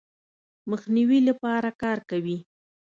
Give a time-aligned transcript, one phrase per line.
[0.69, 2.37] مخنیوي لپاره کار کوي.